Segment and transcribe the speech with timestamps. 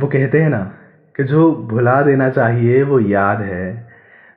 [0.00, 0.72] वो कहते हैं ना
[1.16, 3.86] कि जो भुला देना चाहिए, वो याद है।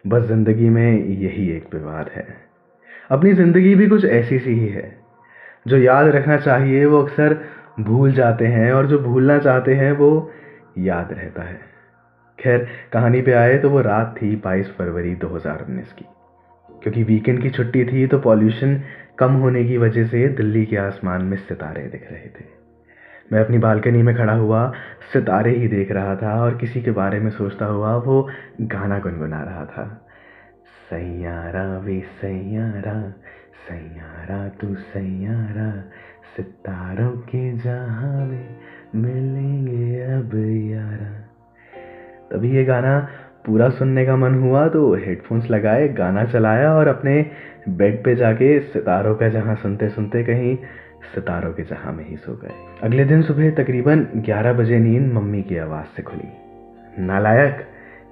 [0.08, 2.28] बस ज़िंदगी में यही एक विवाद है।
[3.12, 4.98] अपनी ज़िंदगी भी कुछ ऐसी सी ही है।
[5.67, 7.38] जो याद रखना चाहिए, वो अक्सर
[7.80, 10.32] भूल जाते हैं और जो भूलना चाहते हैं, वो
[10.78, 11.60] याद रहता है।
[12.39, 16.05] खैर, कहानी पे आए तो वो रात थी बाईस फरवरी 2019 की।
[16.84, 18.82] क्योंकि वीकेंड की छुट्टी थी तो पॉल्यूशन
[19.20, 22.67] कम होने की वजह से दिल्ली के आसमान में सितारे दिख रहे थे।
[23.34, 24.71] मैं अपनी बालकनी में खड़ा हुआ
[25.14, 28.21] सितारे ही देख रहा था और किसी के बारे में सोचता हुआ वो
[28.61, 29.86] गाना गुनगुना रहा था।
[30.89, 33.02] सैयारा वे सैयारा
[33.67, 35.71] सैयारा तू सैयारा,
[36.35, 38.55] सितारों के जहाँ में
[38.95, 40.31] मिलेंगे अब
[40.71, 41.09] यारा।
[42.31, 42.99] तभी ये गाना
[43.45, 47.31] पूरा सुनने का मन हुआ तो हेडफोन्स लगाए, गाना चलाया और अपने
[47.69, 50.57] बेड पे जाके सितारों का जहाँ सुनते सुनते कहीं
[51.15, 52.51] सितारों के जहाँ में ही सो गए।
[52.83, 56.27] अगले दिन सुबह तकरीबन 11 बजे नींद मम्मी की आवाज़ से खुली।
[56.99, 57.67] नालायक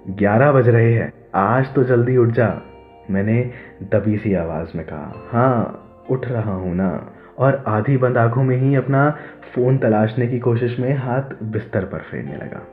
[0.10, 2.62] 11 बज रहे हैं। आज तो जल्दी उठ जा,
[3.10, 3.52] मैंने
[3.84, 8.58] दबी सी आवाज़ में कहा। हाँ उठ रहा हूँ ना। और आधी बंद आँखों में
[8.58, 9.18] ही अपना
[9.56, 12.68] फ़ोन तलाशने की कोशिश में हाथ बिस्तर पर फेरने लगा।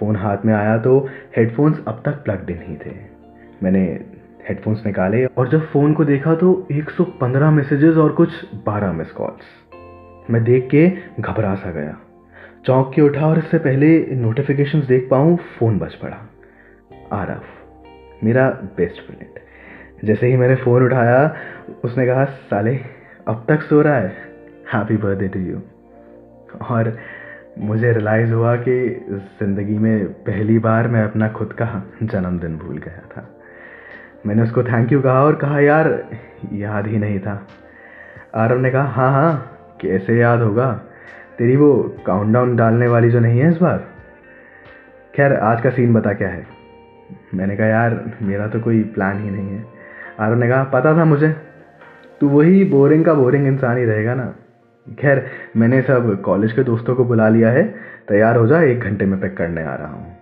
[0.00, 2.96] फ़ोन हाथ में आया तो हेडफोन्स अब तक प्लग्ड इन ही थे।
[3.62, 4.00] मैंने
[4.48, 8.30] हेडफोन्स निकाले और जब फ़ोन को देखा तो 115 मैसेजेस और कुछ
[8.68, 10.88] 12 मिस कॉल्स मैं देख के
[11.22, 11.96] घबरा सा गया।
[12.66, 16.16] चौंक के उठा और इससे पहले नोटिफिकेशन देख पाऊँ फ़ोन बज पड़ा।
[17.12, 17.44] आरफ,
[18.24, 21.36] मेरा बेस्ट फ्रेंड जैसे ही मैंने फ़ोन उठाया,
[21.84, 22.80] उसने कहा, साले,
[23.28, 24.16] अब तक सो रहा है।
[24.74, 25.60] हैप्पी बर्थडे टू यू
[26.70, 26.96] और
[27.58, 29.04] मुझे रियलाइज़ हुआ कि
[29.40, 33.28] ज़िंदगी में पहली बार मैं अपना खुद का जन्मदिन भूल गया था।
[34.26, 36.04] मैंने उसको थैंक यू कहा और कहा, यार,
[36.52, 37.46] याद ही नहीं था।
[38.34, 40.80] आरव ने कहा हाँ हाँ कैसे याद होगा?
[41.38, 43.84] तेरी वो काउंटडाउन डालने वाली जो नहीं है इस बार?
[45.14, 46.46] खैर, आज का सीन बता क्या है?
[47.34, 49.64] मैंने कहा, यार, मेरा तो कोई प्लान ही नहीं है।
[50.20, 51.36] आरव ने कहा, पता था मुझे।
[52.20, 54.34] तू वही बोरिंग का बोरिंग इंसान ही रहेगा ना?
[54.98, 55.26] खैर,
[55.56, 57.74] मैंने सब कॉलेज के दोस्तों को बुला लिया है।
[58.08, 60.13] तैयार हो जा, एक घंटे में पैक करने आ रहा हूँ।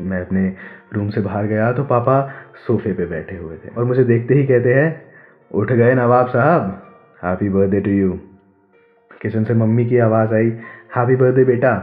[0.00, 0.52] मैं अपने
[0.94, 2.20] रूम से बाहर गया तो पापा
[2.66, 5.02] सोफे पे बैठे हुए थे और मुझे देखते ही कहते हैं,
[5.50, 6.82] उठ गए नवाब साहब
[7.24, 8.12] happy birthday to you
[9.22, 10.52] kitchen से मम्मी की आवाज़ आई
[10.96, 11.74] हैप्पी बर्थडे बेटा,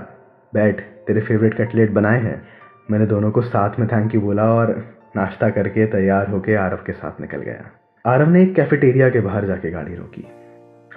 [0.54, 2.42] बैठ, तेरे फेवरेट कटलेट बनाए हैं.
[2.92, 4.76] मैंने दोनों को साथ में थैंक यू बोला और
[5.16, 7.70] नाश्ता करके तैयार होकर आरव के साथ निकल गया।
[8.06, 10.28] आरव ने एक कैफेटेरिया के बाहर जाके गाड़ी रोकी।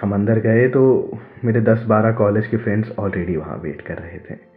[0.01, 0.81] हम अंदर गए तो
[1.45, 4.52] मेरे दस बारह कॉलेज के फ्रेंड्स ऑलरेडी वहाँ वेट कर रहे थे।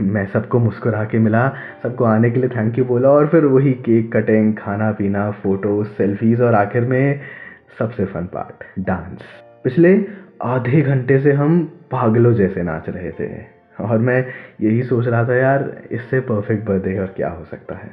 [0.00, 3.72] मैं सबको मुस्कुरा के मिला, सबको आने के लिए थैंक यू बोला और फिर वही
[3.72, 7.20] केक कटिंग खाना पीना फ़ोटो सेल्फीज़ और आखिर में
[7.78, 9.18] सबसे फन पार्ट डांस
[9.64, 10.06] पिछले
[10.42, 14.26] आधे घंटे से हम पागलों जैसे नाच रहे थे और मैं
[14.60, 17.90] यही सोच रहा था, यार, इससे परफेक्ट बर्थडे और क्या हो सकता है?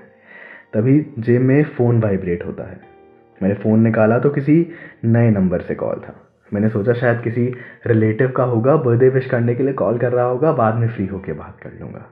[0.73, 2.79] तभी जेब में फ़ोन वाइब्रेट होता है।
[3.43, 4.67] मैंने फ़ोन निकाला तो किसी
[5.05, 7.53] नए नंबर से कॉल था। मैंने सोचा शायद किसी
[7.87, 11.05] रिलेटिव का होगा बर्थडे विश करने के लिए कॉल कर रहा होगा, बाद में फ्री
[11.05, 12.05] होके बात कर लूँगा।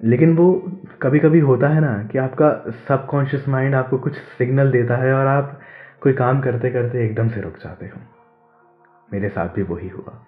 [0.00, 0.72] लेकिन वो
[1.02, 2.50] कभी कभी होता है ना कि आपका
[2.88, 5.60] सबकॉन्शियस माइंड आपको कुछ सिग्नल देता है और आप
[6.02, 8.00] कोई काम करते करते एकदम से रुक जाते हो।
[9.12, 10.26] मेरे साथ भी वही हुआ।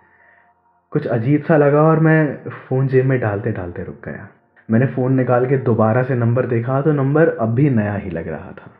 [0.90, 4.28] कुछ अजीब सा लगा और मैं फ़ोन जेब में डालते डालते रुक गया।
[4.70, 8.28] मैंने फ़ोन निकाल के दोबारा से नंबर देखा तो नंबर अब भी नया ही लग
[8.28, 8.70] रहा था।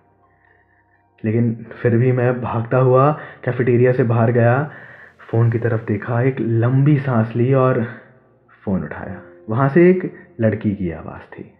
[1.26, 4.70] लेकिन फिर भी मैं भागता हुआ कैफेटेरिया से बाहर गया
[5.30, 7.86] फ़ोन की तरफ़ देखा, एक लंबी सांस ली और
[8.64, 11.54] फ़ोन उठाया। वहाँ से एक लड़की की आवाज़ थी।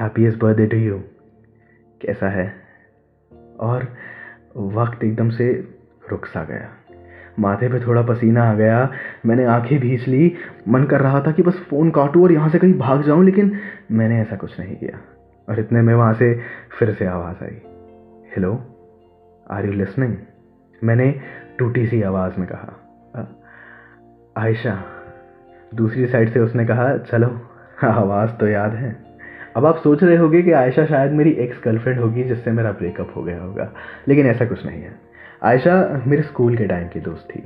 [0.00, 0.98] हैप्पीएस्ट बर्थडे टू यू
[2.00, 2.54] कैसा है?
[3.60, 3.88] और
[4.56, 5.68] वक्त एकदम से
[6.10, 6.70] रुक सा गया।
[7.38, 8.92] माथे पे थोड़ा पसीना आ गया।
[9.26, 10.34] मैंने आँखें भींच ली।
[10.68, 13.60] मन कर रहा था कि बस फ़ोन काटूँ और यहाँ से कहीं भाग जाऊँ, लेकिन
[13.92, 15.00] मैंने ऐसा कुछ नहीं किया।
[15.48, 16.40] और इतने में वहाँ से
[16.78, 17.75] फिर से आवाज़ आई।
[18.36, 18.52] हेलो
[19.50, 20.16] आर यू लिसनिंग
[20.84, 21.04] मैंने
[21.58, 22.72] टूटी सी आवाज़ में कहा।
[24.36, 24.74] आयशा,
[25.74, 27.28] दूसरी साइड से उसने कहा, चलो,
[27.84, 28.96] आवाज़ तो याद है।
[29.56, 33.12] अब आप सोच रहे होगे कि आयशा शायद मेरी एक्स गर्लफ्रेंड होगी जिससे मेरा ब्रेकअप
[33.16, 33.72] हो गया होगा,
[34.08, 34.94] लेकिन ऐसा कुछ नहीं है।
[35.42, 37.40] आयशा मेरे स्कूल के टाइम की दोस्त थी,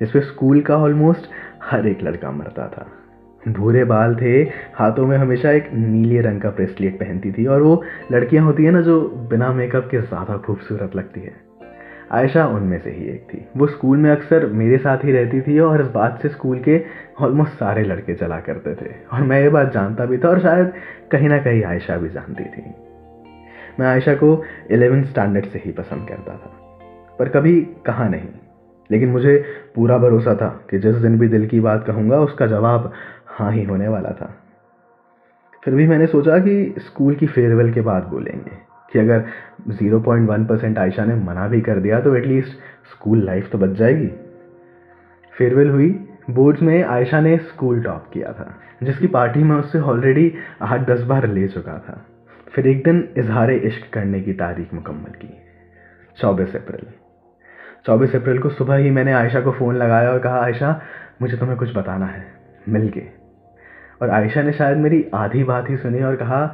[0.00, 1.30] जिसपे स्कूल का ऑलमोस्ट
[1.62, 2.86] हर एक लड़का मरता था।
[3.42, 4.40] भूरे बाल थे,
[4.74, 7.82] हाथों में हमेशा एक नीले रंग का ब्रेसलेट पहनती थी और वो
[8.12, 9.00] लड़कियाँ होती हैं ना जो
[9.30, 11.32] बिना मेकअप के ज़्यादा खूबसूरत लगती है।
[12.12, 15.58] आयशा उनमें से ही एक थी। वो स्कूल में अक्सर मेरे साथ ही रहती थी
[15.58, 16.80] और इस बात से स्कूल के
[17.20, 20.72] ऑलमोस्ट सारे लड़के चला करते थे। और मैं ये बात जानता भी था और शायद
[21.12, 22.64] कहीं ना कहीं आयशा भी जानती थी।
[23.80, 26.52] मैं आयशा को एलेवेंथ स्टैंडर्ड से ही पसंद करता था,
[27.18, 28.28] पर कभी कहा नहीं।
[28.90, 29.36] लेकिन मुझे
[29.74, 32.92] पूरा भरोसा था कि जिस दिन भी दिल की बात कहूँगा, उसका जवाब
[33.38, 34.34] हाँ ही होने वाला था।
[35.62, 38.56] फिर भी मैंने सोचा कि स्कूल की फेयरवेल के बाद बोलेंगे
[38.92, 39.24] कि अगर
[39.72, 42.58] 0.1 परसेंट आयशा ने मना भी कर दिया तो एटलीस्ट
[42.90, 44.06] स्कूल लाइफ तो बच जाएगी।
[45.34, 45.88] फेयरवेल हुई
[46.30, 50.32] बोर्ड्स में आयशा ने स्कूल टॉप किया था, जिसकी पार्टी में उससे ऑलरेडी
[50.62, 52.04] आठ दस बार ले चुका था।
[52.54, 55.30] फिर एक दिन इजहार इश्क करने की तारीख मुकम्मल की,
[56.18, 56.86] चौबीस अप्रैल।
[57.86, 60.80] चौबीस अप्रैल को सुबह ही मैंने आयशा को फ़ोन लगाया और कहा, आयशा,
[61.22, 62.26] मुझे तुम्हें कुछ बताना है।
[62.68, 63.17] मिल के
[64.00, 66.44] और आयशा ने शायद मेरी आधी बात ही सुनी और कहा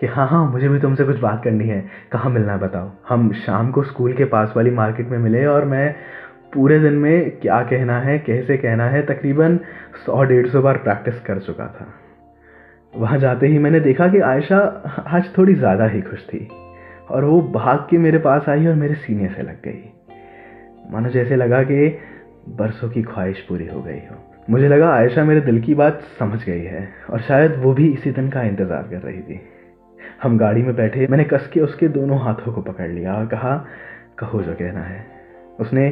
[0.00, 1.80] कि हाँ हाँ मुझे भी तुमसे कुछ बात करनी है।
[2.12, 5.94] कहाँ मिलना बताओ। हम शाम को स्कूल के पास वाली मार्केट में मिले और मैं
[6.54, 9.58] पूरे दिन में क्या कहना है, कैसे कहना है, तकरीबन
[10.06, 11.86] सौ, डेढ़ सौ बार प्रैक्टिस कर चुका था।
[12.94, 14.58] वहाँ जाते ही मैंने देखा कि आयशा
[15.06, 16.48] आज थोड़ी ज़्यादा ही खुश थी
[17.10, 19.92] और वो भाग के मेरे पास आई और मेरे सीने से लग गई।
[20.92, 21.88] मानो जैसे लगा कि
[22.48, 26.44] बरसों की ख्वाहिश पूरी हो गई हो। मुझे लगा आयशा मेरे दिल की बात समझ
[26.44, 29.40] गई है, और शायद वो भी इसी दिन का इंतज़ार कर रही थी।
[30.22, 33.56] हम गाड़ी में बैठे, मैंने कस के उसके दोनों हाथों को पकड़ लिया और कहा,
[34.18, 35.04] कहो जो कहना है।
[35.60, 35.86] उसने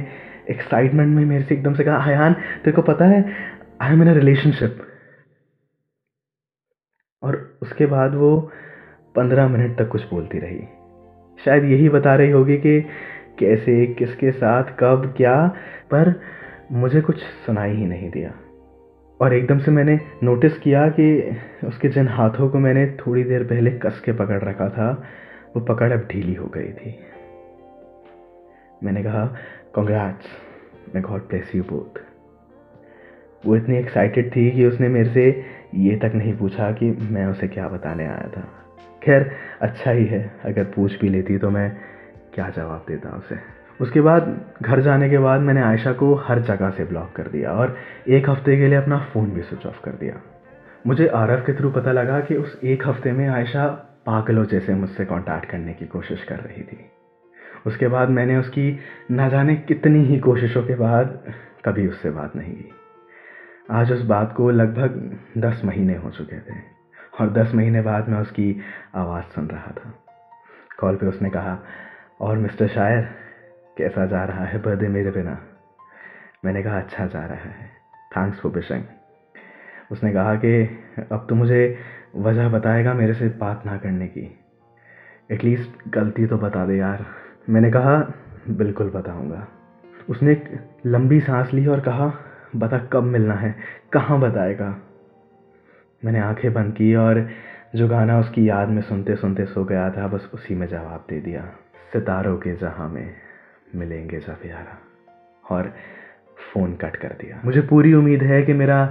[0.50, 3.25] एक्साइटमेंट में मेरे से एकदम से कहा हयान तेरे को पता है
[3.82, 4.79] आई एम इन रिलेशनशिप
[7.23, 8.38] और उसके बाद वो
[9.14, 10.61] पंद्रह मिनट तक कुछ बोलती रही।
[11.38, 12.81] शायद यही बता रही होगी कि
[13.38, 15.37] कैसे, किसके साथ, कब, क्या,
[15.91, 16.14] पर
[16.73, 18.32] मुझे कुछ सुनाई ही नहीं दिया।
[19.21, 23.71] और एकदम से मैंने नोटिस किया कि उसके जिन हाथों को मैंने थोड़ी देर पहले
[23.71, 24.91] कस के पकड़ रखा था,
[25.57, 26.99] वो पकड़ अब ढीली हो गई थी।
[28.85, 29.25] मैंने कहा
[29.75, 30.27] कॉन्ग्रेट्स
[30.95, 31.99] मैं गॉड प्लेस यू बोथ
[33.47, 37.49] वो इतनी एक्साइटेड थी कि उसने मेरे से ये तक नहीं पूछा कि मैं उसे
[37.49, 38.49] क्या बताने आया था।
[39.03, 39.31] खैर
[39.61, 41.71] अच्छा ही है, अगर पूछ भी लेती तो मैं
[42.35, 43.37] क्या जवाब देता उसे।
[43.81, 47.52] उसके बाद घर जाने के बाद मैंने आयशा को हर जगह से ब्लॉक कर दिया
[47.52, 47.76] और
[48.08, 50.20] एक हफ़्ते के लिए अपना फ़ोन भी स्विच ऑफ़ कर दिया।
[50.87, 53.67] मुझे आरफ के थ्रू पता लगा कि उस एक हफ़्ते में आयशा
[54.06, 56.90] पागलों जैसे मुझसे कांटेक्ट करने की कोशिश कर रही थी।
[57.67, 58.78] उसके बाद मैंने उसकी
[59.11, 61.32] ना जाने कितनी ही कोशिशों के बाद
[61.64, 62.73] कभी उससे बात नहीं की।
[63.70, 66.58] आज उस बात को लगभग दस महीने हो चुके थे
[67.20, 68.61] और दस महीने बाद मैं उसकी
[68.94, 69.93] आवाज़ सुन रहा था।
[70.78, 71.58] कॉल पे उसने कहा,
[72.20, 73.25] और मिस्टर शायर
[73.78, 75.38] कैसा जा रहा है बर्थडे मेरे बिना?
[76.44, 77.70] मैंने कहा अच्छा जा रहा है।
[78.17, 78.84] थैंक्स फॉर विशिंग
[79.93, 80.78] उसने कहा कि,
[81.12, 81.78] अब तो मुझे
[82.17, 84.44] वजह बताएगा मेरे से बात ना करने की।
[85.31, 87.06] एटलीस्ट गलती तो बता दे यार।
[87.50, 88.12] मैंने कहा,
[88.49, 89.49] बिल्कुल बताऊँगा।
[90.11, 92.12] उसने एक लंबी सांस ली और कहा,
[92.56, 93.56] बता कब मिलना है?
[93.93, 94.78] कहाँ बताएगा?
[96.05, 97.28] मैंने आँखें बंद की और
[97.75, 101.20] जो गाना उसकी याद में सुनते सुनते सो गया था, बस उसी में जवाब दे
[101.20, 101.52] दिया।
[101.93, 103.25] सितारों के जहाँ में।
[103.75, 104.79] मिलेंगे सफियारा।
[105.45, 105.71] और
[106.53, 108.85] फ़ोन कट कर दिया। मुझे पूरी उम्मीद है कि मेरा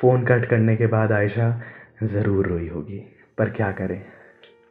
[0.00, 1.54] फ़ोन कट करने के बाद आयशा
[2.04, 3.04] ज़रूर रोई होगी।
[3.38, 4.00] पर क्या करें?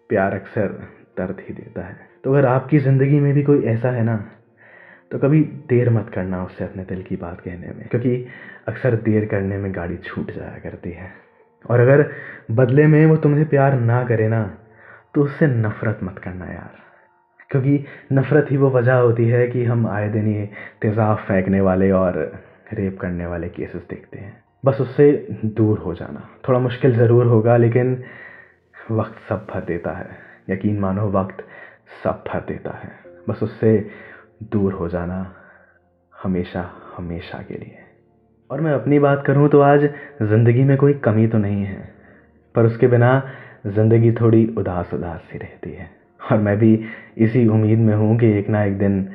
[0.09, 0.71] प्यार अक्सर
[1.17, 4.23] दर्द ही देता है। तो अगर आपकी ज़िंदगी में भी कोई ऐसा है ना
[5.11, 8.21] तो कभी देर मत करना उससे अपने दिल की बात कहने में। क्योंकि
[8.67, 11.09] अक्सर देर करने में गाड़ी छूट जाया करती है।
[11.65, 12.05] और अगर
[12.51, 14.43] बदले में वो तुमसे प्यार ना करे ना
[15.15, 16.86] तो उससे नफ़रत मत करना यार।
[17.49, 17.83] क्योंकि
[18.13, 20.49] नफ़रत ही वो वजह होती है कि हम आए दिन ये
[20.81, 22.17] तेज़ाब फेंकने वाले और
[22.73, 25.11] रेप करने वाले केसेस देखते हैं। बस उससे
[25.45, 28.03] दूर हो जाना। थोड़ा मुश्किल ज़रूर होगा, लेकिन
[28.91, 30.17] वक्त सब भर देता है।
[30.49, 31.45] यकीन मानो, वक्त
[32.03, 32.91] सब भर देता है।
[33.29, 33.89] बस उससे
[34.51, 35.25] दूर हो जाना
[36.13, 37.77] हमेशा हमेशा के लिए।
[38.49, 39.89] और मैं अपनी बात करूँ तो आज
[40.21, 41.89] ज़िंदगी में कोई कमी तो नहीं है,
[42.55, 43.21] पर उसके बिना
[43.67, 45.89] ज़िंदगी थोड़ी उदास उदास सी रहती है।
[46.21, 46.73] और मैं भी
[47.17, 49.07] इसी उम्मीद में हूँ कि एक ना एक दिन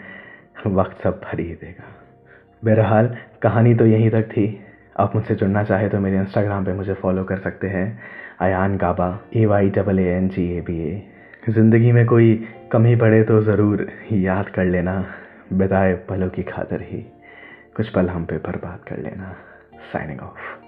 [0.67, 1.85] वक्त सब भर ही देगा।
[2.63, 4.47] बहरहाल, कहानी तो यहीं तक थी।
[5.01, 7.87] आप मुझसे जुड़ना चाहे तो मेरे इंस्टाग्राम पे मुझे फॉलो कर सकते हैं।
[8.41, 11.03] Ayaan Gaba A Y double A N G A B A
[11.49, 12.35] ज़िंदगी में कोई
[12.73, 15.05] कमी पड़े तो ज़रूर याद कर लेना।
[15.53, 17.05] बिताए पलों की खातर ही।
[17.77, 19.35] कुछ पल हम पे बर्बाद कर लेना।
[19.93, 20.62] Signing of